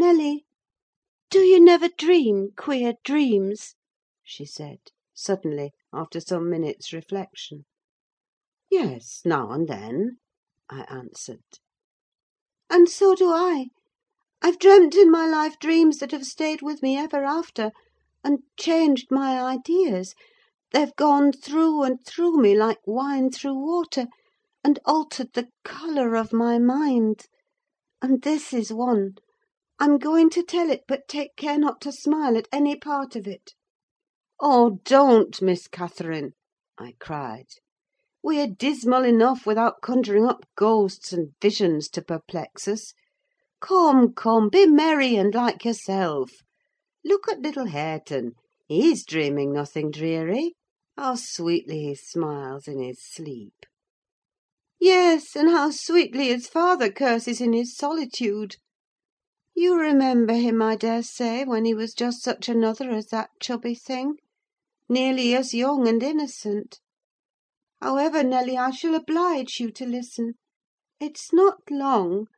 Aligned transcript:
"Nelly, 0.00 0.46
do 1.28 1.40
you 1.40 1.58
never 1.58 1.88
dream 1.88 2.52
queer 2.56 2.94
dreams?" 3.02 3.74
she 4.22 4.44
said, 4.44 4.78
suddenly, 5.12 5.72
after 5.92 6.20
some 6.20 6.48
minutes' 6.48 6.92
reflection. 6.92 7.64
"Yes, 8.70 9.22
now 9.24 9.50
and 9.50 9.66
then," 9.66 10.18
I 10.70 10.82
answered. 10.82 11.42
"And 12.70 12.88
so 12.88 13.16
do 13.16 13.28
I. 13.32 13.70
I've 14.40 14.60
dreamt 14.60 14.94
in 14.94 15.10
my 15.10 15.26
life 15.26 15.58
dreams 15.58 15.98
that 15.98 16.12
have 16.12 16.24
stayed 16.26 16.62
with 16.62 16.80
me 16.80 16.96
ever 16.96 17.24
after, 17.24 17.72
and 18.22 18.44
changed 18.56 19.10
my 19.10 19.42
ideas: 19.42 20.14
they've 20.70 20.94
gone 20.94 21.32
through 21.32 21.82
and 21.82 22.06
through 22.06 22.36
me 22.40 22.56
like 22.56 22.86
wine 22.86 23.32
through 23.32 23.58
water, 23.58 24.06
and 24.62 24.78
altered 24.84 25.32
the 25.32 25.48
colour 25.64 26.14
of 26.14 26.32
my 26.32 26.60
mind. 26.60 27.26
And 28.00 28.22
this 28.22 28.52
is 28.52 28.72
one: 28.72 29.16
I'm 29.80 29.98
going 29.98 30.28
to 30.30 30.42
tell 30.42 30.70
it, 30.70 30.82
but 30.88 31.06
take 31.06 31.36
care 31.36 31.56
not 31.56 31.80
to 31.82 31.92
smile 31.92 32.36
at 32.36 32.48
any 32.50 32.74
part 32.74 33.14
of 33.14 33.28
it." 33.28 33.54
"Oh, 34.40 34.80
don't, 34.82 35.40
Miss 35.40 35.68
Catherine!" 35.68 36.32
I 36.76 36.96
cried. 36.98 37.46
"We're 38.20 38.48
dismal 38.48 39.04
enough 39.04 39.46
without 39.46 39.80
conjuring 39.80 40.24
up 40.26 40.46
ghosts 40.56 41.12
and 41.12 41.34
visions 41.40 41.88
to 41.90 42.02
perplex 42.02 42.66
us. 42.66 42.92
Come, 43.60 44.14
come, 44.14 44.48
be 44.48 44.66
merry, 44.66 45.14
and 45.14 45.32
like 45.32 45.64
yourself. 45.64 46.42
Look 47.04 47.28
at 47.28 47.42
little 47.42 47.66
Hareton: 47.66 48.32
he's 48.66 49.04
dreaming 49.04 49.52
nothing 49.52 49.92
dreary. 49.92 50.56
How 50.96 51.14
sweetly 51.14 51.84
he 51.84 51.94
smiles 51.94 52.66
in 52.66 52.80
his 52.80 53.00
sleep!" 53.00 53.64
"Yes, 54.80 55.36
and 55.36 55.48
how 55.48 55.70
sweetly 55.70 56.26
his 56.30 56.48
father 56.48 56.90
curses 56.90 57.40
in 57.40 57.52
his 57.52 57.76
solitude! 57.76 58.56
You 59.60 59.76
remember 59.76 60.34
him, 60.34 60.62
I 60.62 60.76
dare 60.76 61.02
say, 61.02 61.44
when 61.44 61.64
he 61.64 61.74
was 61.74 61.92
just 61.92 62.22
such 62.22 62.48
another 62.48 62.90
as 62.92 63.08
that 63.08 63.30
chubby 63.40 63.74
thing: 63.74 64.18
nearly 64.88 65.34
as 65.34 65.52
young 65.52 65.88
and 65.88 66.00
innocent. 66.00 66.78
However, 67.82 68.22
Nelly, 68.22 68.56
I 68.56 68.70
shall 68.70 68.94
oblige 68.94 69.58
you 69.58 69.72
to 69.72 69.84
listen. 69.84 70.34
It's 71.00 71.32
not 71.32 71.58
long, 71.72 72.28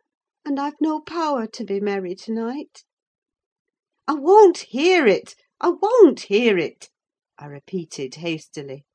and 0.47 0.59
I've 0.59 0.81
no 0.81 0.99
power 1.03 1.47
to 1.47 1.63
be 1.63 1.79
merry 1.79 2.15
to 2.15 2.33
night." 2.33 2.85
"I 4.09 4.15
won't 4.15 4.57
hear 4.71 5.07
it! 5.07 5.35
I 5.61 5.73
won't 5.79 6.21
hear 6.21 6.57
it!" 6.57 6.89
I 7.39 7.45
repeated 7.49 8.15
hastily. 8.15 8.87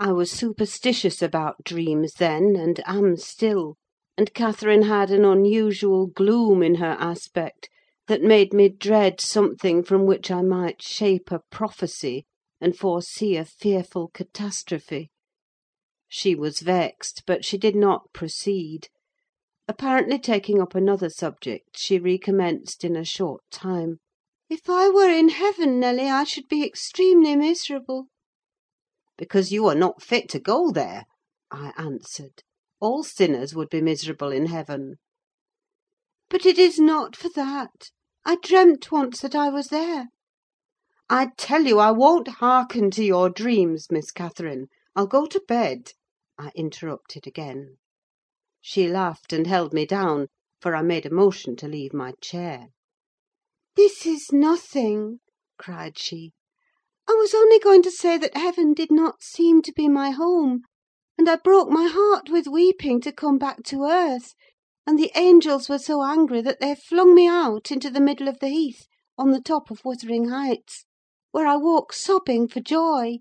I 0.00 0.12
was 0.12 0.32
superstitious 0.32 1.20
about 1.20 1.64
dreams 1.64 2.14
then, 2.14 2.56
and 2.56 2.80
am 2.88 3.18
still; 3.18 3.76
and 4.16 4.32
Catherine 4.32 4.82
had 4.82 5.10
an 5.10 5.24
unusual 5.24 6.06
gloom 6.06 6.62
in 6.62 6.76
her 6.76 6.96
aspect 6.98 7.68
that 8.06 8.22
made 8.22 8.52
me 8.52 8.68
dread 8.68 9.20
something 9.20 9.82
from 9.82 10.06
which 10.06 10.30
I 10.30 10.42
might 10.42 10.80
shape 10.80 11.30
a 11.30 11.40
prophecy, 11.50 12.24
and 12.60 12.76
foresee 12.76 13.36
a 13.36 13.44
fearful 13.44 14.08
catastrophe. 14.08 15.10
She 16.08 16.34
was 16.34 16.60
vexed, 16.60 17.24
but 17.26 17.44
she 17.44 17.58
did 17.58 17.76
not 17.76 18.12
proceed. 18.12 18.88
Apparently 19.68 20.18
taking 20.18 20.62
up 20.62 20.74
another 20.74 21.10
subject, 21.10 21.76
she 21.76 21.98
recommenced 21.98 22.84
in 22.84 22.96
a 22.96 23.04
short 23.04 23.42
time. 23.50 23.98
"If 24.48 24.70
I 24.70 24.88
were 24.88 25.10
in 25.10 25.30
heaven, 25.30 25.80
Nelly, 25.80 26.08
I 26.08 26.22
should 26.22 26.48
be 26.48 26.64
extremely 26.64 27.34
miserable." 27.34 28.06
"Because 29.18 29.50
you 29.50 29.66
are 29.66 29.74
not 29.74 30.00
fit 30.00 30.28
to 30.30 30.38
go 30.38 30.70
there," 30.70 31.06
I 31.50 31.72
answered. 31.76 32.44
"All 32.78 33.02
sinners 33.02 33.54
would 33.54 33.70
be 33.70 33.80
miserable 33.80 34.30
in 34.30 34.48
heaven." 34.48 34.96
"But 36.28 36.44
it 36.44 36.58
is 36.58 36.78
not 36.78 37.16
for 37.16 37.30
that. 37.30 37.90
I 38.22 38.36
dreamt 38.36 38.92
once 38.92 39.22
that 39.22 39.34
I 39.34 39.48
was 39.48 39.68
there." 39.68 40.08
"I 41.08 41.30
tell 41.38 41.62
you 41.64 41.78
I 41.78 41.90
won't 41.92 42.28
hearken 42.28 42.90
to 42.90 43.02
your 43.02 43.30
dreams, 43.30 43.86
Miss 43.90 44.10
Catherine. 44.10 44.68
I'll 44.94 45.06
go 45.06 45.24
to 45.24 45.40
bed," 45.48 45.92
I 46.36 46.52
interrupted 46.54 47.26
again. 47.26 47.78
She 48.60 48.86
laughed 48.86 49.32
and 49.32 49.46
held 49.46 49.72
me 49.72 49.86
down, 49.86 50.26
for 50.60 50.76
I 50.76 50.82
made 50.82 51.06
a 51.06 51.10
motion 51.10 51.56
to 51.56 51.66
leave 51.68 51.94
my 51.94 52.12
chair. 52.20 52.66
"This 53.74 54.04
is 54.04 54.32
nothing," 54.32 55.20
cried 55.58 55.96
she. 55.96 56.34
"I 57.08 57.14
was 57.14 57.32
only 57.32 57.58
going 57.58 57.80
to 57.84 57.90
say 57.90 58.18
that 58.18 58.36
heaven 58.36 58.74
did 58.74 58.92
not 58.92 59.22
seem 59.22 59.62
to 59.62 59.72
be 59.72 59.88
my 59.88 60.10
home, 60.10 60.64
and 61.18 61.30
I 61.30 61.36
broke 61.36 61.70
my 61.70 61.88
heart 61.90 62.28
with 62.28 62.46
weeping 62.46 63.00
to 63.00 63.10
come 63.10 63.38
back 63.38 63.62
to 63.68 63.84
earth; 63.84 64.34
and 64.86 64.98
the 64.98 65.10
angels 65.14 65.66
were 65.66 65.78
so 65.78 66.02
angry 66.02 66.42
that 66.42 66.60
they 66.60 66.74
flung 66.74 67.14
me 67.14 67.26
out 67.26 67.72
into 67.72 67.88
the 67.88 68.02
middle 68.02 68.28
of 68.28 68.38
the 68.40 68.50
heath, 68.50 68.86
on 69.16 69.30
the 69.30 69.40
top 69.40 69.70
of 69.70 69.82
Wuthering 69.82 70.28
Heights, 70.28 70.84
where 71.30 71.46
I 71.46 71.56
woke 71.56 71.94
sobbing 71.94 72.48
for 72.48 72.60
joy. 72.60 73.20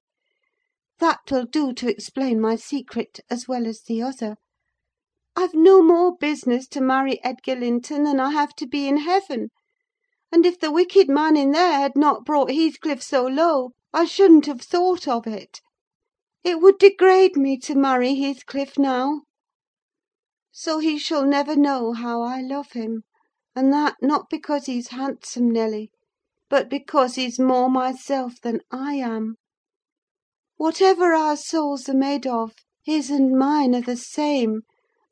That 1.00 1.32
will 1.32 1.46
do 1.46 1.72
to 1.72 1.88
explain 1.90 2.42
my 2.42 2.58
secret, 2.58 3.22
as 3.30 3.48
well 3.48 3.66
as 3.66 3.84
the 3.84 4.02
other. 4.02 4.36
I've 5.38 5.54
no 5.54 5.82
more 5.82 6.18
business 6.18 6.68
to 6.72 6.82
marry 6.82 7.24
Edgar 7.24 7.56
Linton 7.56 8.04
than 8.04 8.20
I 8.20 8.32
have 8.32 8.54
to 8.56 8.68
be 8.68 8.90
in 8.90 8.98
heaven; 8.98 9.52
and 10.34 10.46
if 10.46 10.60
the 10.60 10.70
wicked 10.70 11.08
man 11.08 11.38
in 11.38 11.52
there 11.54 11.80
had 11.80 11.96
not 11.96 12.26
brought 12.26 12.52
Heathcliff 12.52 13.02
so 13.02 13.26
low, 13.26 13.72
I 13.94 14.04
shouldn't 14.04 14.48
have 14.48 14.62
thought 14.62 15.08
of 15.08 15.26
it. 15.26 15.62
It 16.46 16.62
would 16.62 16.78
degrade 16.78 17.36
me 17.36 17.58
to 17.62 17.74
marry 17.74 18.14
Heathcliff 18.14 18.78
now. 18.78 19.24
So 20.52 20.78
he 20.78 21.00
shall 21.00 21.26
never 21.26 21.56
know 21.56 21.94
how 21.94 22.22
I 22.22 22.40
love 22.40 22.74
him; 22.74 23.02
and 23.56 23.74
that 23.74 23.96
not 24.00 24.30
because 24.30 24.68
he's 24.68 24.90
handsome, 24.90 25.50
Nelly, 25.50 25.90
but 26.48 26.70
because 26.70 27.16
he's 27.16 27.40
more 27.40 27.68
myself 27.68 28.40
than 28.40 28.60
I 28.70 28.94
am. 28.94 29.38
Whatever 30.58 31.16
our 31.16 31.36
souls 31.36 31.90
are 31.90 31.96
made 31.96 32.28
of, 32.28 32.54
his 32.84 33.10
and 33.10 33.36
mine 33.36 33.74
are 33.74 33.82
the 33.82 33.98
same; 33.98 34.62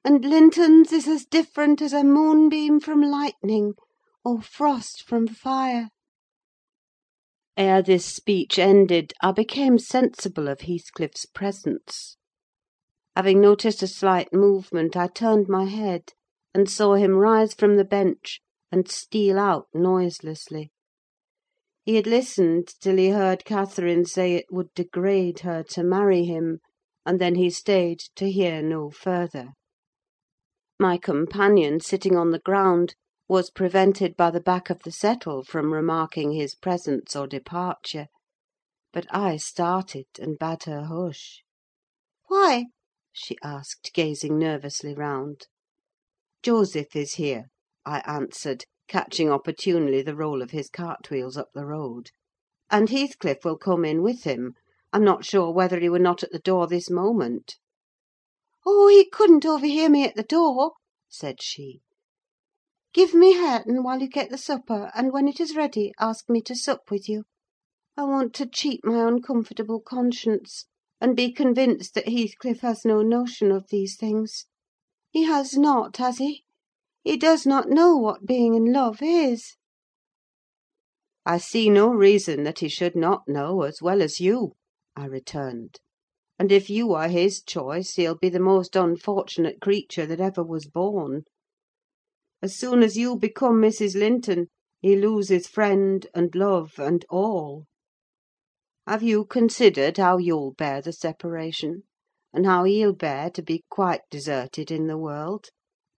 and 0.06 0.24
Linton's 0.24 0.92
is 0.94 1.08
as 1.08 1.26
different 1.26 1.82
as 1.82 1.94
a 1.94 2.04
moonbeam 2.04 2.80
from 2.80 3.02
lightning, 3.02 3.74
or 4.24 4.40
frost 4.44 5.02
from 5.02 5.26
fire. 5.28 5.90
Ere 7.56 7.84
this 7.84 8.06
speech 8.06 8.58
ended, 8.58 9.14
I 9.22 9.32
became 9.32 9.78
sensible 9.78 10.48
of 10.48 10.62
Heathcliff's 10.62 11.26
presence. 11.28 12.18
Having 13.16 13.42
noticed 13.42 13.84
a 13.84 13.88
slight 13.88 14.34
movement, 14.34 14.98
I 14.98 15.08
turned 15.08 15.48
my 15.48 15.66
head, 15.66 16.14
and 16.54 16.70
saw 16.70 16.96
him 16.96 17.16
rise 17.16 17.54
from 17.54 17.78
the 17.78 17.86
bench 17.86 18.42
and 18.72 18.90
steal 18.90 19.38
out 19.38 19.68
noiselessly. 19.74 20.72
He 21.84 21.96
had 21.96 22.08
listened 22.08 22.70
till 22.80 22.98
he 22.98 23.10
heard 23.10 23.46
Catherine 23.46 24.06
say 24.06 24.34
it 24.34 24.46
would 24.50 24.74
degrade 24.74 25.42
her 25.42 25.64
to 25.70 25.84
marry 25.84 26.24
him, 26.24 26.60
and 27.06 27.20
then 27.20 27.36
he 27.36 27.50
stayed 27.50 28.00
to 28.16 28.32
hear 28.32 28.64
no 28.64 28.90
further. 28.90 29.50
My 30.80 30.98
companion, 30.98 31.80
sitting 31.80 32.16
on 32.16 32.32
the 32.32 32.40
ground, 32.40 32.96
was 33.30 33.50
prevented 33.50 34.18
by 34.18 34.30
the 34.30 34.42
back 34.42 34.70
of 34.70 34.80
the 34.84 34.92
settle 34.92 35.44
from 35.46 35.72
remarking 35.72 36.34
his 36.34 36.56
presence 36.56 37.16
or 37.16 37.26
departure; 37.26 38.08
but 38.92 39.06
I 39.16 39.38
started, 39.38 40.08
and 40.20 40.38
bade 40.38 40.64
her 40.64 40.84
hush. 40.84 41.42
"Why?" 42.28 42.66
she 43.14 43.38
asked, 43.42 43.92
gazing 43.94 44.38
nervously 44.38 44.94
round. 44.94 45.48
"Joseph 46.42 46.98
is 46.98 47.14
here," 47.14 47.46
I 47.86 48.00
answered, 48.06 48.66
catching 48.90 49.30
opportunely 49.32 50.02
the 50.02 50.18
roll 50.18 50.42
of 50.42 50.52
his 50.52 50.70
cartwheels 50.70 51.38
up 51.38 51.48
the 51.54 51.66
road; 51.66 52.10
"and 52.70 52.90
Heathcliff 52.90 53.46
will 53.46 53.58
come 53.58 53.86
in 53.86 54.02
with 54.04 54.26
him. 54.26 54.56
I'm 54.92 55.06
not 55.06 55.24
sure 55.24 55.50
whether 55.50 55.80
he 55.80 55.88
were 55.88 55.98
not 55.98 56.24
at 56.24 56.32
the 56.34 56.40
door 56.40 56.68
this 56.68 56.90
moment." 56.90 57.56
"Oh, 58.66 58.90
he 58.90 59.10
couldn't 59.10 59.46
overhear 59.46 59.88
me 59.90 60.04
at 60.04 60.16
the 60.16 60.24
door," 60.24 60.74
said 61.08 61.42
she. 61.42 61.80
Give 62.94 63.16
me 63.16 63.34
Hareton 63.34 63.82
while 63.82 64.00
you 64.02 64.08
get 64.08 64.30
the 64.30 64.38
supper, 64.38 64.92
and 64.94 65.12
when 65.12 65.28
it 65.28 65.40
is 65.40 65.56
ready, 65.56 65.94
ask 66.00 66.30
me 66.30 66.42
to 66.42 66.56
sup 66.56 66.92
with 66.92 67.10
you. 67.10 67.24
I 67.98 68.04
want 68.04 68.36
to 68.36 68.46
cheat 68.46 68.82
my 68.86 69.08
uncomfortable 69.08 69.80
conscience, 69.80 70.68
and 71.02 71.16
be 71.16 71.32
convinced 71.32 71.96
that 71.96 72.08
Heathcliff 72.08 72.60
has 72.60 72.86
no 72.86 73.02
notion 73.02 73.52
of 73.52 73.70
these 73.70 73.98
things. 73.98 74.46
He 75.10 75.24
has 75.24 75.58
not, 75.58 75.98
has 75.98 76.20
he? 76.20 76.46
He 77.04 77.18
does 77.18 77.48
not 77.48 77.68
know 77.68 77.98
what 77.98 78.28
being 78.28 78.54
in 78.54 78.72
love 78.72 79.00
is." 79.02 79.56
"I 81.26 81.40
see 81.40 81.72
no 81.72 81.90
reason 81.90 82.44
that 82.44 82.60
he 82.60 82.70
should 82.70 82.96
not 82.96 83.28
know, 83.28 83.64
as 83.64 83.82
well 83.82 84.04
as 84.04 84.20
you," 84.22 84.54
I 84.96 85.06
returned; 85.06 85.80
"and 86.38 86.52
if 86.52 86.70
you 86.70 86.94
are 86.94 87.08
his 87.10 87.42
choice, 87.42 87.96
he'll 87.96 88.14
be 88.20 88.30
the 88.30 88.40
most 88.40 88.76
unfortunate 88.76 89.62
creature 89.62 90.06
that 90.06 90.22
ever 90.22 90.44
was 90.44 90.68
born. 90.68 91.24
As 92.44 92.58
soon 92.58 92.84
as 92.84 92.98
you 92.98 93.16
become 93.16 93.62
Mrs. 93.62 93.96
Linton, 93.96 94.48
he 94.82 94.98
loses 94.98 95.48
friend, 95.48 96.06
and 96.14 96.36
love, 96.36 96.74
and 96.78 97.06
all. 97.10 97.68
Have 98.86 99.02
you 99.02 99.24
considered 99.24 99.96
how 99.96 100.18
you'll 100.18 100.52
bear 100.52 100.82
the 100.82 100.92
separation, 100.92 101.84
and 102.34 102.46
how 102.46 102.66
he'll 102.66 102.92
bear 102.92 103.30
to 103.30 103.42
be 103.42 103.64
quite 103.70 104.02
deserted 104.12 104.72
in 104.72 104.88
the 104.88 104.98
world? 104.98 105.52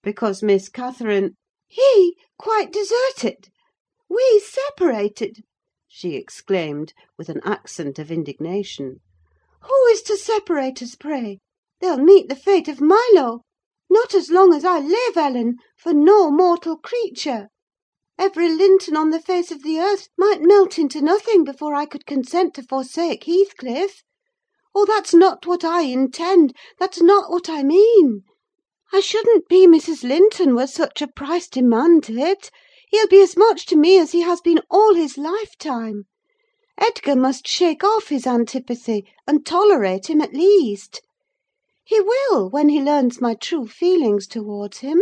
Because 0.04 0.44
Miss 0.44 0.70
Catherine—" 0.70 1.34
"He 1.68 2.16
quite 2.38 2.72
deserted! 2.72 3.50
we 4.08 4.40
separated!" 4.46 5.38
she 5.88 6.14
exclaimed, 6.14 6.94
with 7.18 7.28
an 7.28 7.42
accent 7.44 7.98
of 7.98 8.12
indignation. 8.12 9.02
"Who 9.64 9.86
is 9.88 10.04
to 10.04 10.16
separate 10.16 10.84
us, 10.84 10.94
pray? 10.94 11.40
They'll 11.80 11.98
meet 11.98 12.30
the 12.30 12.36
fate 12.36 12.68
of 12.68 12.80
Milo! 12.82 13.42
Not 13.88 14.16
as 14.16 14.32
long 14.32 14.52
as 14.52 14.66
I 14.66 14.80
live, 14.80 15.16
Ellen, 15.16 15.58
for 15.78 15.94
no 15.94 16.32
mortal 16.32 16.76
creature! 16.76 17.50
Every 18.18 18.50
Linton 18.50 18.98
on 18.98 19.12
the 19.12 19.20
face 19.20 19.52
of 19.52 19.62
the 19.62 19.80
earth 19.80 20.10
might 20.18 20.42
melt 20.42 20.80
into 20.80 21.02
nothing 21.02 21.44
before 21.44 21.76
I 21.76 21.86
could 21.86 22.08
consent 22.08 22.56
to 22.56 22.64
forsake 22.64 23.26
Heathcliff. 23.26 24.02
Oh, 24.74 24.86
that's 24.86 25.14
not 25.14 25.46
what 25.46 25.64
I 25.64 25.82
intend! 25.82 26.56
that's 26.80 27.00
not 27.00 27.30
what 27.30 27.48
I 27.48 27.62
mean! 27.62 28.24
I 28.92 29.02
shouldn't 29.02 29.48
be 29.48 29.68
Mrs. 29.68 30.04
Linton 30.04 30.56
were 30.56 30.66
such 30.66 31.04
a 31.04 31.08
price 31.08 31.48
demanded: 31.48 32.50
he'll 32.90 33.08
be 33.08 33.22
as 33.22 33.38
much 33.38 33.68
to 33.68 33.76
me 33.76 34.00
as 34.00 34.14
he 34.14 34.22
has 34.22 34.42
been 34.42 34.62
all 34.72 34.96
his 34.96 35.16
lifetime. 35.16 36.06
Edgar 36.80 37.16
must 37.16 37.48
shake 37.48 37.84
off 37.84 38.08
his 38.08 38.26
antipathy, 38.26 39.06
and 39.28 39.46
tolerate 39.46 40.10
him, 40.10 40.22
at 40.22 40.34
least. 40.34 41.04
He 41.88 42.02
will, 42.02 42.50
when 42.50 42.70
he 42.70 42.82
learns 42.82 43.22
my 43.22 43.36
true 43.36 43.68
feelings 43.68 44.26
towards 44.26 44.80
him. 44.80 45.00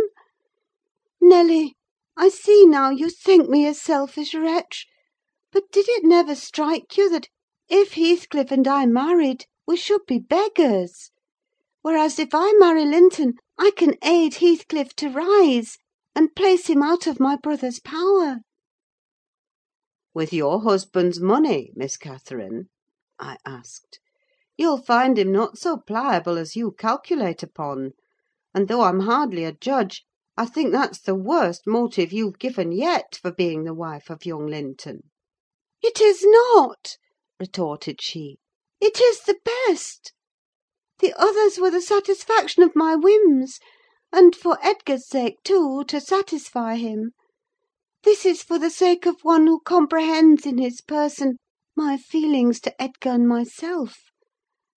Nelly, 1.18 1.76
I 2.14 2.28
see 2.28 2.66
now 2.66 2.90
you 2.90 3.08
think 3.08 3.48
me 3.48 3.66
a 3.66 3.72
selfish 3.72 4.34
wretch; 4.34 4.86
but 5.50 5.72
did 5.72 5.88
it 5.88 6.04
never 6.04 6.34
strike 6.34 6.98
you 6.98 7.08
that, 7.08 7.30
if 7.70 7.94
Heathcliff 7.94 8.50
and 8.50 8.68
I 8.68 8.84
married, 8.84 9.46
we 9.66 9.78
should 9.78 10.04
be 10.04 10.18
beggars? 10.18 11.10
whereas, 11.80 12.18
if 12.18 12.34
I 12.34 12.52
marry 12.58 12.84
Linton, 12.84 13.38
I 13.56 13.70
can 13.74 13.94
aid 14.02 14.34
Heathcliff 14.34 14.94
to 14.96 15.08
rise, 15.08 15.78
and 16.14 16.36
place 16.36 16.66
him 16.66 16.82
out 16.82 17.06
of 17.06 17.18
my 17.18 17.36
brother's 17.36 17.80
power." 17.80 18.40
"With 20.12 20.34
your 20.34 20.60
husband's 20.60 21.18
money, 21.18 21.72
Miss 21.74 21.96
Catherine?" 21.96 22.68
I 23.18 23.38
asked. 23.46 24.00
"You'll 24.56 24.80
find 24.80 25.18
him 25.18 25.32
not 25.32 25.58
so 25.58 25.78
pliable 25.78 26.38
as 26.38 26.54
you 26.54 26.70
calculate 26.70 27.42
upon; 27.42 27.94
and 28.54 28.68
though 28.68 28.82
I'm 28.82 29.00
hardly 29.00 29.42
a 29.42 29.50
judge, 29.50 30.04
I 30.36 30.46
think 30.46 30.70
that's 30.70 31.00
the 31.00 31.16
worst 31.16 31.66
motive 31.66 32.12
you've 32.12 32.38
given 32.38 32.70
yet 32.70 33.18
for 33.20 33.32
being 33.32 33.64
the 33.64 33.74
wife 33.74 34.10
of 34.10 34.24
young 34.24 34.46
Linton." 34.46 35.10
"It 35.82 36.00
is 36.00 36.22
not!" 36.24 36.96
retorted 37.40 38.00
she. 38.00 38.38
"It 38.80 39.00
is 39.00 39.22
the 39.22 39.40
best. 39.66 40.12
The 41.00 41.12
others 41.20 41.58
were 41.58 41.72
the 41.72 41.82
satisfaction 41.82 42.62
of 42.62 42.76
my 42.76 42.94
whims; 42.94 43.58
and, 44.12 44.36
for 44.36 44.56
Edgar's 44.62 45.08
sake, 45.08 45.42
too, 45.42 45.82
to 45.88 46.00
satisfy 46.00 46.76
him. 46.76 47.10
This 48.04 48.24
is 48.24 48.44
for 48.44 48.60
the 48.60 48.70
sake 48.70 49.04
of 49.04 49.22
one 49.24 49.48
who 49.48 49.58
comprehends 49.58 50.46
in 50.46 50.58
his 50.58 50.80
person 50.80 51.38
my 51.74 51.96
feelings 51.96 52.60
to 52.60 52.80
Edgar 52.80 53.10
and 53.10 53.26
myself. 53.26 53.96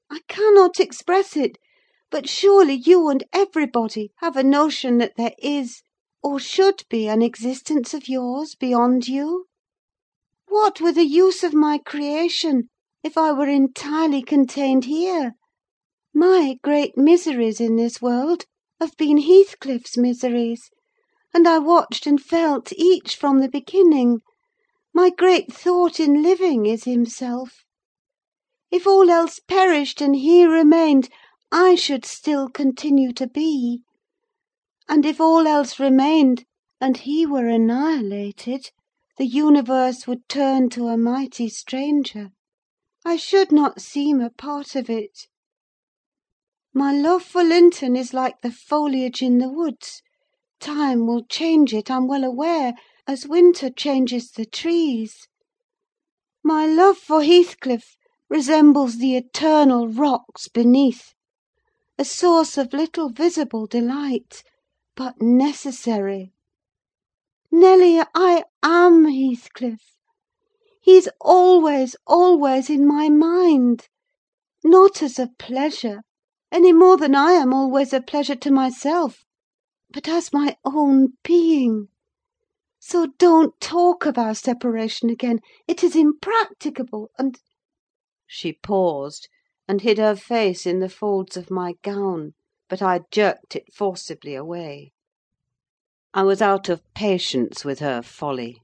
I 0.09 0.21
cannot 0.29 0.79
express 0.79 1.35
it; 1.35 1.57
but 2.09 2.29
surely 2.29 2.75
you 2.75 3.09
and 3.09 3.25
everybody 3.33 4.13
have 4.19 4.37
a 4.37 4.41
notion 4.41 4.99
that 4.99 5.17
there 5.17 5.35
is, 5.37 5.81
or 6.23 6.39
should 6.39 6.85
be, 6.89 7.09
an 7.09 7.21
existence 7.21 7.93
of 7.93 8.07
yours 8.07 8.55
beyond 8.55 9.09
you. 9.09 9.47
What 10.47 10.79
were 10.79 10.93
the 10.93 11.03
use 11.03 11.43
of 11.43 11.53
my 11.53 11.77
creation 11.77 12.69
if 13.03 13.17
I 13.17 13.33
were 13.33 13.49
entirely 13.49 14.21
contained 14.21 14.85
here? 14.85 15.33
My 16.13 16.57
great 16.63 16.97
miseries 16.97 17.59
in 17.59 17.75
this 17.75 18.01
world 18.01 18.45
have 18.79 18.95
been 18.95 19.17
Heathcliff's 19.17 19.97
miseries, 19.97 20.69
and 21.33 21.45
I 21.45 21.59
watched 21.59 22.07
and 22.07 22.23
felt 22.23 22.71
each 22.77 23.17
from 23.17 23.39
the 23.39 23.49
beginning. 23.49 24.21
My 24.93 25.09
great 25.09 25.51
thought 25.51 25.99
in 25.99 26.23
living 26.23 26.65
is 26.65 26.85
himself. 26.85 27.65
If 28.69 28.85
all 28.85 29.09
else 29.09 29.39
perished 29.39 30.01
and 30.01 30.15
he 30.15 30.45
remained, 30.45 31.09
I 31.51 31.75
should 31.75 32.03
still 32.03 32.49
continue 32.49 33.13
to 33.13 33.25
be; 33.25 33.83
and 34.89 35.05
if 35.05 35.21
all 35.21 35.47
else 35.47 35.79
remained, 35.79 36.43
and 36.81 36.97
he 36.97 37.25
were 37.25 37.47
annihilated, 37.47 38.71
the 39.17 39.25
universe 39.25 40.05
would 40.05 40.27
turn 40.27 40.69
to 40.71 40.87
a 40.89 40.97
mighty 40.97 41.47
stranger. 41.47 42.31
I 43.05 43.15
should 43.15 43.53
not 43.53 43.79
seem 43.79 44.19
a 44.19 44.29
part 44.29 44.75
of 44.75 44.89
it. 44.89 45.27
My 46.73 46.91
love 46.91 47.23
for 47.23 47.43
Linton 47.43 47.95
is 47.95 48.13
like 48.13 48.41
the 48.41 48.51
foliage 48.51 49.21
in 49.21 49.37
the 49.37 49.49
woods: 49.49 50.01
time 50.59 51.07
will 51.07 51.23
change 51.23 51.73
it, 51.73 51.89
I'm 51.89 52.05
well 52.07 52.25
aware, 52.25 52.73
as 53.07 53.25
winter 53.25 53.69
changes 53.69 54.31
the 54.31 54.45
trees. 54.45 55.29
My 56.43 56.65
love 56.65 56.97
for 56.97 57.23
Heathcliff 57.23 57.96
resembles 58.29 58.97
the 58.97 59.15
eternal 59.15 59.87
rocks 59.87 60.49
beneath: 60.49 61.13
a 61.97 62.03
source 62.03 62.57
of 62.57 62.73
little 62.73 63.07
visible 63.07 63.65
delight, 63.65 64.43
but 64.97 65.21
necessary. 65.21 66.33
Nelly, 67.53 68.01
I 68.13 68.43
am 68.61 69.05
Heathcliff: 69.05 69.79
he's 70.81 71.07
always, 71.21 71.95
always 72.05 72.69
in 72.69 72.85
my 72.85 73.07
mind; 73.07 73.87
not 74.61 75.01
as 75.01 75.17
a 75.17 75.29
pleasure, 75.39 76.01
any 76.51 76.73
more 76.73 76.97
than 76.97 77.15
I 77.15 77.31
am 77.31 77.53
always 77.53 77.93
a 77.93 78.01
pleasure 78.01 78.35
to 78.35 78.51
myself, 78.51 79.23
but 79.89 80.09
as 80.09 80.33
my 80.33 80.57
own 80.65 81.13
being. 81.23 81.87
So 82.77 83.07
don't 83.19 83.57
talk 83.61 84.05
of 84.05 84.17
our 84.17 84.35
separation 84.35 85.09
again: 85.09 85.39
it 85.65 85.81
is 85.81 85.95
impracticable, 85.95 87.09
and—" 87.17 87.39
She 88.29 88.51
paused, 88.51 89.29
and 89.69 89.79
hid 89.79 89.97
her 89.99 90.13
face 90.17 90.65
in 90.65 90.79
the 90.81 90.89
folds 90.89 91.37
of 91.37 91.49
my 91.49 91.75
gown; 91.81 92.33
but 92.67 92.81
I 92.81 93.03
jerked 93.09 93.55
it 93.55 93.73
forcibly 93.73 94.35
away. 94.35 94.91
I 96.13 96.23
was 96.23 96.41
out 96.41 96.67
of 96.67 96.83
patience 96.93 97.63
with 97.63 97.79
her 97.79 98.01
folly. 98.01 98.59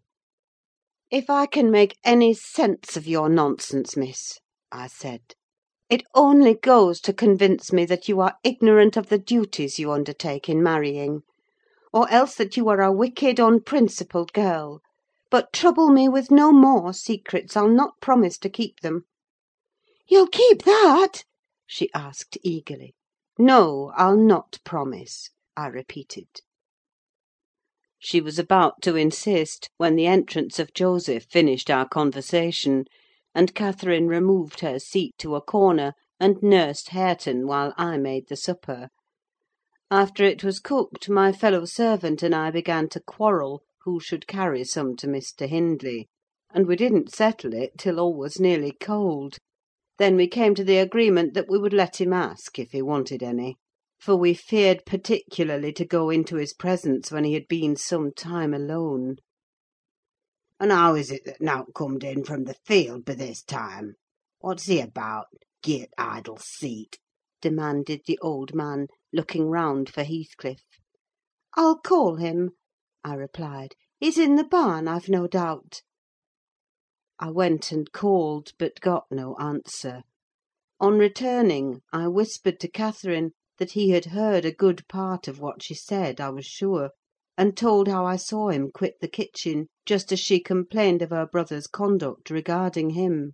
"If 1.10 1.30
I 1.30 1.46
can 1.46 1.72
make 1.72 1.98
any 2.04 2.34
sense 2.34 2.98
of 2.98 3.08
your 3.08 3.30
nonsense, 3.30 3.96
Miss," 3.96 4.38
I 4.70 4.88
said, 4.88 5.22
"it 5.90 6.04
only 6.14 6.56
goes 6.56 7.00
to 7.00 7.14
convince 7.14 7.72
me 7.72 7.86
that 7.86 8.10
you 8.10 8.20
are 8.20 8.36
ignorant 8.44 8.98
of 8.98 9.08
the 9.08 9.18
duties 9.18 9.80
you 9.80 9.94
undertake 9.94 10.50
in 10.50 10.62
marrying; 10.62 11.22
or 11.94 12.10
else 12.12 12.36
that 12.36 12.58
you 12.58 12.68
are 12.68 12.82
a 12.82 12.92
wicked, 12.92 13.40
unprincipled 13.40 14.34
girl. 14.34 14.82
But 15.32 15.54
trouble 15.54 15.88
me 15.90 16.10
with 16.10 16.32
no 16.32 16.52
more 16.52 16.92
secrets: 16.94 17.56
I'll 17.56 17.70
not 17.70 18.02
promise 18.02 18.38
to 18.40 18.50
keep 18.50 18.82
them." 18.82 19.06
"You'll 20.06 20.28
keep 20.28 20.64
that?" 20.64 21.24
she 21.66 21.90
asked 21.94 22.38
eagerly. 22.44 22.94
"No, 23.40 23.94
I'll 23.96 24.18
not 24.18 24.60
promise," 24.66 25.30
I 25.56 25.68
repeated. 25.68 26.28
She 28.00 28.20
was 28.20 28.38
about 28.38 28.82
to 28.82 28.98
insist, 28.98 29.70
when 29.78 29.96
the 29.96 30.06
entrance 30.08 30.60
of 30.60 30.74
Joseph 30.74 31.24
finished 31.32 31.70
our 31.70 31.88
conversation, 31.88 32.84
and 33.34 33.56
Catherine 33.56 34.10
removed 34.10 34.60
her 34.60 34.78
seat 34.78 35.14
to 35.20 35.36
a 35.36 35.42
corner, 35.42 35.94
and 36.20 36.44
nursed 36.44 36.90
Hareton 36.90 37.48
while 37.48 37.74
I 37.78 37.96
made 37.98 38.28
the 38.28 38.36
supper. 38.36 38.90
After 39.90 40.26
it 40.26 40.44
was 40.44 40.60
cooked, 40.60 41.08
my 41.08 41.32
fellow 41.32 41.64
servant 41.64 42.22
and 42.22 42.36
I 42.36 42.52
began 42.52 42.90
to 42.90 43.00
quarrel 43.00 43.64
who 43.86 44.02
should 44.02 44.28
carry 44.28 44.66
some 44.66 44.98
to 44.98 45.08
Mr. 45.08 45.48
Hindley; 45.48 46.10
and 46.54 46.68
we 46.68 46.76
didn't 46.76 47.16
settle 47.16 47.54
it 47.54 47.78
till 47.78 48.02
all 48.02 48.14
was 48.14 48.38
nearly 48.38 48.74
cold. 48.82 49.38
Then 50.00 50.16
we 50.16 50.28
came 50.28 50.56
to 50.56 50.64
the 50.64 50.78
agreement 50.78 51.36
that 51.36 51.48
we 51.48 51.60
would 51.60 51.72
let 51.72 52.02
him 52.02 52.14
ask, 52.14 52.58
if 52.58 52.72
he 52.72 52.82
wanted 52.82 53.22
any; 53.22 53.58
for 54.00 54.16
we 54.16 54.34
feared 54.34 54.88
particularly 54.88 55.72
to 55.74 55.86
go 55.86 56.10
into 56.10 56.38
his 56.38 56.52
presence 56.52 57.12
when 57.12 57.24
he 57.26 57.36
had 57.36 57.48
been 57.48 57.76
some 57.76 58.12
time 58.12 58.56
alone. 58.56 59.18
"And 60.60 60.72
how 60.72 60.96
is 60.96 61.12
it 61.12 61.26
that 61.26 61.42
nowt 61.42 61.76
comed 61.76 62.04
in 62.04 62.24
from 62.24 62.46
the 62.46 62.56
field 62.66 63.06
by 63.06 63.14
this 63.14 63.44
time? 63.44 63.94
What's 64.40 64.66
he 64.66 64.80
about? 64.80 65.28
Girt 65.62 65.90
idle 65.96 66.40
seet!" 66.40 66.98
demanded 67.40 68.02
the 68.08 68.18
old 68.18 68.56
man, 68.56 68.88
looking 69.12 69.46
round 69.46 69.92
for 69.94 70.02
Heathcliff. 70.04 70.64
"I'll 71.54 71.78
call 71.78 72.16
him," 72.16 72.54
I 73.04 73.14
replied. 73.14 73.76
"He's 74.00 74.18
in 74.18 74.38
the 74.38 74.44
barn, 74.44 74.88
I've 74.88 75.08
no 75.08 75.28
doubt." 75.28 75.84
I 77.26 77.32
went 77.32 77.72
and 77.72 77.90
called, 77.90 78.52
but 78.60 78.82
got 78.82 79.06
no 79.10 79.38
answer. 79.38 80.04
On 80.82 80.98
returning, 80.98 81.80
I 81.94 82.10
whispered 82.10 82.60
to 82.60 82.68
Catherine 82.68 83.32
that 83.60 83.72
he 83.72 83.92
had 83.92 84.08
heard 84.08 84.44
a 84.44 84.52
good 84.52 84.86
part 84.90 85.30
of 85.30 85.40
what 85.40 85.64
she 85.64 85.74
said, 85.74 86.20
I 86.20 86.32
was 86.32 86.46
sure, 86.46 86.90
and 87.38 87.56
told 87.56 87.88
how 87.88 88.06
I 88.06 88.18
saw 88.18 88.50
him 88.50 88.72
quit 88.74 88.96
the 89.00 89.08
kitchen, 89.08 89.68
just 89.86 90.12
as 90.12 90.20
she 90.20 90.42
complained 90.42 91.02
of 91.02 91.12
her 91.12 91.26
brother's 91.26 91.66
conduct 91.66 92.30
regarding 92.30 92.90
him. 92.90 93.32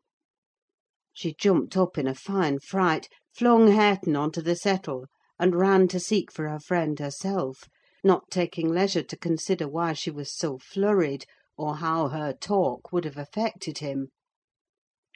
She 1.11 1.33
jumped 1.33 1.75
up 1.75 1.97
in 1.97 2.05
a 2.05 2.13
fine 2.13 2.59
fright, 2.59 3.09
flung 3.33 3.71
Hareton 3.71 4.15
on 4.15 4.31
to 4.33 4.43
the 4.43 4.55
settle, 4.55 5.07
and 5.39 5.55
ran 5.55 5.87
to 5.87 5.99
seek 5.99 6.31
for 6.31 6.47
her 6.47 6.59
friend 6.59 6.99
herself. 6.99 7.63
not 8.03 8.29
taking 8.29 8.69
leisure 8.69 9.01
to 9.01 9.17
consider 9.17 9.67
why 9.67 9.93
she 9.93 10.11
was 10.11 10.31
so 10.31 10.59
flurried, 10.59 11.25
or 11.59 11.75
how 11.75 12.07
her 12.07 12.31
talk 12.31 12.89
would 12.93 13.03
have 13.03 13.17
affected 13.17 13.79
him. 13.79 14.07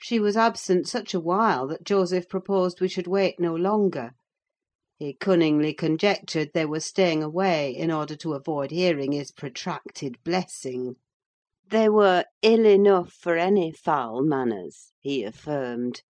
She 0.01 0.19
was 0.19 0.35
absent 0.35 0.89
such 0.89 1.13
a 1.13 1.19
while 1.21 1.67
that 1.67 1.85
Joseph 1.85 2.27
proposed 2.27 2.81
we 2.81 2.89
should 2.89 3.07
wait 3.07 3.39
no 3.39 3.55
longer. 3.55 4.11
He 4.97 5.13
cunningly 5.13 5.73
conjectured 5.73 6.49
they 6.53 6.65
were 6.65 6.81
staying 6.81 7.23
away 7.23 7.73
in 7.73 7.89
order 7.91 8.17
to 8.17 8.33
avoid 8.33 8.71
hearing 8.71 9.13
his 9.13 9.31
protracted 9.31 10.21
blessing. 10.25 10.97
They 11.65 11.87
were 11.87 12.25
ill 12.41 12.65
enough 12.65 13.13
for 13.13 13.37
any 13.37 13.71
foul 13.71 14.21
manners, 14.21 14.91
he 14.99 15.23
affirmed; 15.23 16.01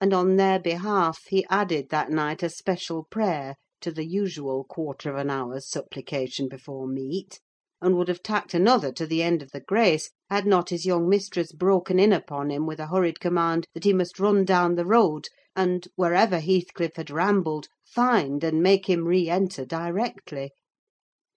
and 0.00 0.14
on 0.14 0.36
their 0.36 0.58
behalf 0.58 1.24
he 1.28 1.44
added 1.50 1.90
that 1.90 2.10
night 2.10 2.42
a 2.42 2.48
special 2.48 3.04
prayer 3.04 3.56
to 3.82 3.90
the 3.90 4.06
usual 4.06 4.64
quarter 4.64 5.10
of 5.10 5.16
an 5.18 5.28
hour's 5.28 5.68
supplication 5.68 6.48
before 6.48 6.88
meat, 6.88 7.40
and 7.80 7.96
would 7.96 8.08
have 8.08 8.24
tacked 8.24 8.54
another 8.54 8.90
to 8.90 9.06
the 9.06 9.22
end 9.22 9.40
of 9.40 9.52
the 9.52 9.60
grace, 9.60 10.10
had 10.28 10.44
not 10.44 10.70
his 10.70 10.84
young 10.84 11.08
mistress 11.08 11.52
broken 11.52 11.96
in 12.00 12.12
upon 12.12 12.50
him 12.50 12.66
with 12.66 12.80
a 12.80 12.88
hurried 12.88 13.20
command 13.20 13.64
that 13.72 13.84
he 13.84 13.92
must 13.92 14.18
run 14.18 14.44
down 14.44 14.74
the 14.74 14.84
road, 14.84 15.28
and, 15.54 15.86
wherever 15.94 16.40
Heathcliff 16.40 16.96
had 16.96 17.08
rambled, 17.08 17.68
find 17.84 18.42
and 18.42 18.60
make 18.60 18.88
him 18.90 19.04
re 19.06 19.28
enter 19.28 19.64
directly. 19.64 20.50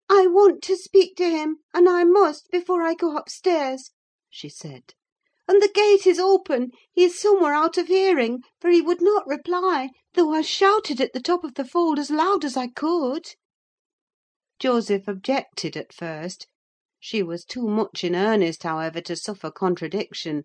"I 0.10 0.26
want 0.26 0.64
to 0.64 0.76
speak 0.76 1.16
to 1.18 1.30
him, 1.30 1.58
and 1.76 1.88
I 1.88 2.06
must, 2.06 2.50
before 2.50 2.82
I 2.82 2.96
go 2.96 3.16
upstairs," 3.16 3.92
she 4.28 4.50
said. 4.50 4.96
"And 5.48 5.62
the 5.62 5.70
gate 5.72 6.08
is 6.08 6.18
open: 6.18 6.72
he 6.92 7.04
is 7.04 7.20
somewhere 7.22 7.54
out 7.54 7.78
of 7.78 7.86
hearing, 7.88 8.42
for 8.60 8.72
he 8.72 8.82
would 8.82 9.00
not 9.04 9.28
reply, 9.28 9.90
though 10.16 10.32
I 10.34 10.42
shouted 10.42 11.00
at 11.02 11.14
the 11.14 11.22
top 11.22 11.44
of 11.44 11.54
the 11.54 11.66
fold 11.66 12.00
as 12.00 12.10
loud 12.10 12.44
as 12.44 12.58
I 12.58 12.66
could." 12.66 13.28
Joseph 14.62 15.08
objected 15.08 15.76
at 15.76 15.92
first: 15.92 16.46
she 17.00 17.24
was 17.24 17.44
too 17.44 17.68
much 17.68 18.04
in 18.04 18.16
earnest, 18.16 18.62
however, 18.62 19.02
to 19.02 19.16
suffer 19.16 19.50
contradiction; 19.50 20.44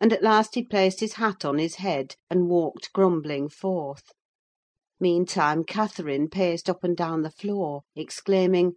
and 0.00 0.10
at 0.10 0.22
last 0.22 0.54
he 0.54 0.62
placed 0.64 1.00
his 1.00 1.12
hat 1.16 1.44
on 1.44 1.58
his 1.58 1.74
head, 1.74 2.16
and 2.30 2.48
walked 2.48 2.94
grumbling 2.94 3.50
forth. 3.50 4.14
Meantime 4.98 5.64
Catherine 5.64 6.30
paced 6.30 6.70
up 6.70 6.82
and 6.82 6.96
down 6.96 7.20
the 7.20 7.30
floor, 7.30 7.82
exclaiming, 7.94 8.76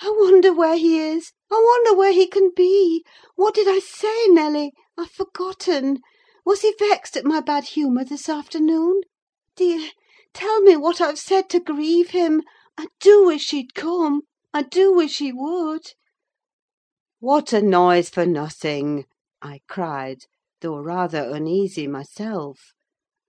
"I 0.00 0.10
wonder 0.18 0.52
where 0.52 0.76
he 0.76 0.98
is! 0.98 1.30
I 1.48 1.62
wonder 1.64 1.96
where 1.96 2.12
he 2.12 2.26
can 2.26 2.50
be! 2.50 3.04
What 3.36 3.54
did 3.54 3.68
I 3.68 3.78
say, 3.78 4.26
Nelly? 4.26 4.72
I've 4.98 5.12
forgotten. 5.12 6.00
Was 6.44 6.62
he 6.62 6.74
vexed 6.76 7.16
at 7.16 7.24
my 7.24 7.38
bad 7.40 7.62
humour 7.62 8.02
this 8.02 8.28
afternoon? 8.28 9.02
Dear, 9.54 9.88
tell 10.34 10.62
me 10.62 10.76
what 10.76 11.00
I've 11.00 11.20
said 11.20 11.48
to 11.50 11.60
grieve 11.60 12.10
him. 12.10 12.42
I 12.78 12.88
do 13.00 13.24
wish 13.24 13.52
he'd 13.52 13.74
come: 13.74 14.20
I 14.52 14.62
do 14.62 14.92
wish 14.92 15.16
he 15.16 15.32
would!" 15.32 15.94
"What 17.20 17.54
a 17.54 17.62
noise 17.62 18.10
for 18.10 18.26
nothing!" 18.26 19.06
I 19.40 19.62
cried, 19.66 20.26
though 20.60 20.76
rather 20.76 21.22
uneasy 21.34 21.86
myself. 21.86 22.74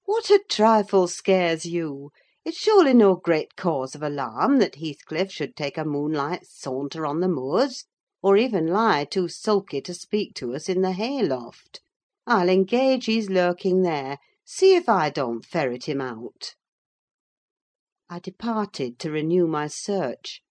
"What 0.03 0.29
a 0.29 0.43
trifle 0.49 1.07
scares 1.07 1.65
you? 1.65 2.11
It's 2.43 2.57
surely 2.57 2.93
no 2.93 3.15
great 3.15 3.55
cause 3.55 3.95
of 3.95 4.03
alarm 4.03 4.57
that 4.59 4.75
Heathcliff 4.75 5.31
should 5.31 5.55
take 5.55 5.77
a 5.77 5.85
moonlight 5.85 6.45
saunter 6.45 7.05
on 7.05 7.21
the 7.21 7.29
moors, 7.29 7.85
or 8.21 8.35
even 8.35 8.67
lie 8.67 9.05
too 9.05 9.29
sulky 9.29 9.79
to 9.79 9.93
speak 9.93 10.33
to 10.35 10.55
us 10.55 10.67
in 10.67 10.81
the 10.81 10.91
hay 10.91 11.23
loft. 11.23 11.79
I'll 12.25 12.49
engage 12.49 13.05
he's 13.05 13.29
lurking 13.29 13.83
there: 13.83 14.17
see 14.43 14.75
if 14.75 14.89
I 14.89 15.09
don't 15.09 15.45
ferret 15.45 15.85
him 15.85 16.01
out." 16.01 16.53
I 18.09 18.19
departed 18.19 18.99
to 18.99 19.11
renew 19.11 19.47
my 19.47 19.67
search: 19.67 20.41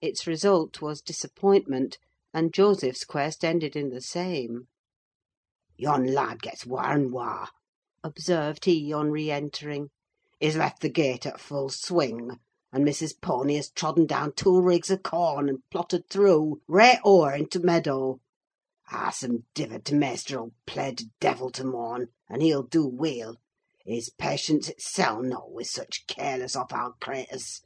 its 0.00 0.28
result 0.28 0.80
was 0.80 1.02
disappointment, 1.02 1.98
and 2.32 2.54
Joseph's 2.54 3.04
quest 3.04 3.44
ended 3.44 3.74
in 3.74 3.90
the 3.90 4.00
same. 4.00 4.68
"Yon 5.76 6.06
lad 6.14 6.40
gets 6.40 6.64
waur 6.64 6.84
and 6.84 7.10
waur," 7.10 7.48
observed 8.04 8.64
he, 8.66 8.92
on 8.92 9.10
re 9.10 9.28
entering. 9.28 9.90
"He's 10.38 10.54
left 10.54 10.82
the 10.82 10.88
gate 10.88 11.26
at 11.26 11.40
full 11.40 11.68
swing, 11.68 12.38
and 12.70 12.86
Mrs. 12.86 13.20
Pony 13.20 13.56
has 13.56 13.70
trodden 13.70 14.06
down 14.06 14.32
two 14.34 14.60
rigs 14.60 14.88
of 14.88 15.02
corn, 15.02 15.48
and 15.48 15.68
plotted 15.68 16.08
through, 16.08 16.62
raight 16.68 17.00
o'er 17.04 17.34
into 17.34 17.58
meadow. 17.58 18.20
Hahsome 18.90 19.46
diver 19.54 19.80
t' 19.80 19.96
maister 19.96 20.46
play 20.64 20.94
t' 20.94 21.06
devil 21.18 21.50
to 21.50 21.64
morn, 21.64 22.10
and 22.28 22.40
he'll 22.40 22.62
do 22.62 22.86
weel: 22.86 23.34
he's 23.90 24.10
patience 24.10 24.68
itsel, 24.70 25.20
not 25.20 25.50
wi' 25.50 25.64
such 25.64 26.06
careless, 26.06 26.54
off–hand 26.54 26.92
craters: 27.00 27.60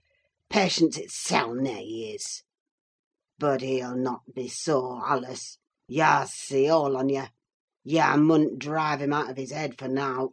patience 0.48 0.96
itsel, 0.96 1.54
nay, 1.54 1.84
he 1.84 2.14
is! 2.14 2.42
But 3.38 3.60
he'll 3.60 3.94
not 3.94 4.22
be 4.34 4.48
so 4.48 5.02
allus: 5.04 5.58
yah 5.86 6.24
see, 6.24 6.66
all 6.66 6.96
on 6.96 7.10
ye! 7.10 7.24
Yah 7.82 8.16
mun't 8.16 8.58
drive 8.58 9.02
him 9.02 9.12
out 9.12 9.28
of 9.28 9.36
his 9.36 9.50
head 9.52 9.76
for 9.76 9.86
nowt." 9.86 10.32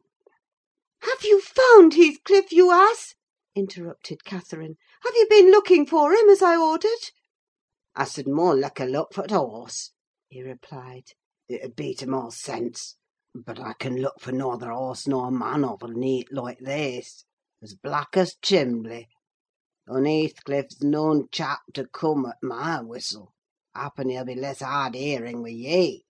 "Have 1.01 1.25
you 1.25 1.41
found 1.41 1.95
Heathcliff, 1.95 2.53
you 2.53 2.71
ass?" 2.71 3.15
interrupted 3.53 4.23
Catherine. 4.23 4.77
"Have 5.03 5.15
you 5.17 5.27
been 5.29 5.51
looking 5.51 5.85
for 5.85 6.13
him, 6.13 6.29
as 6.29 6.41
I 6.41 6.55
ordered?" 6.55 7.11
"I 7.95 8.05
sud 8.05 8.27
more 8.29 8.55
liker 8.55 8.85
look 8.85 9.13
for 9.13 9.27
t' 9.27 9.35
horse," 9.35 9.91
he 10.29 10.41
replied. 10.41 11.11
"It 11.49 11.61
'ud 11.61 11.75
be 11.75 11.93
to 11.95 12.07
more 12.07 12.31
sense: 12.31 12.95
but 13.33 13.61
I 13.61 13.71
can 13.79 13.95
look 13.95 14.19
for 14.19 14.33
norther 14.33 14.71
horse 14.71 15.07
nor 15.07 15.31
man 15.31 15.63
over 15.63 15.85
a 15.85 15.95
neeght 15.95 16.33
loike 16.33 16.59
this: 16.59 17.23
as 17.61 17.73
black 17.75 18.17
as 18.17 18.35
chimbley. 18.41 19.07
Un' 19.87 20.03
Heathcliff's 20.03 20.83
noan 20.83 21.29
chap 21.31 21.61
to 21.75 21.87
come 21.87 22.25
at 22.25 22.43
my 22.43 22.81
whistle: 22.81 23.31
happen 23.73 24.09
he'll 24.09 24.25
be 24.25 24.35
less 24.35 24.59
hard 24.59 24.95
hearing 24.95 25.41
wi' 25.41 25.47
ye. 25.51 26.03